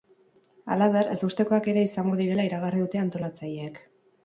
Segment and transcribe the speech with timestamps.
[0.75, 3.81] Halaber, ezustekoak ere izango direla iragarri dute antolazatileek.